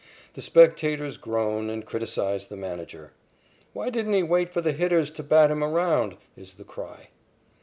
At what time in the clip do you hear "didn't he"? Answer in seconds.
3.91-4.23